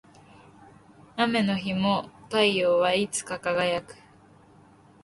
[1.15, 3.95] 雨の日も太陽はいつか輝く